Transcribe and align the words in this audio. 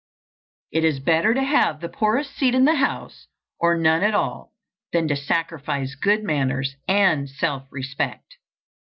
It 0.71 0.83
is 0.83 0.99
better 0.99 1.35
to 1.35 1.43
have 1.43 1.79
the 1.79 1.87
poorest 1.87 2.35
seat 2.35 2.55
in 2.55 2.65
the 2.65 2.73
house 2.73 3.27
or 3.59 3.77
none 3.77 4.01
at 4.01 4.15
all 4.15 4.51
than 4.93 5.07
to 5.09 5.15
sacrifice 5.15 5.93
good 5.93 6.23
manners 6.23 6.75
and 6.87 7.29
self 7.29 7.67
respect. 7.69 8.37